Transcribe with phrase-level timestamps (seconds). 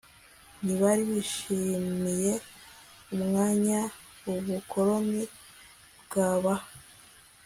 [0.63, 2.31] ntibari bishimiye
[3.15, 3.79] umwanya
[4.31, 5.23] ubukoloni
[6.03, 6.67] bwabaha